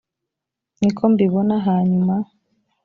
ni 0.79 0.89
ko 0.97 1.03
mbibona 1.11 1.55
hanyuma 1.67 2.15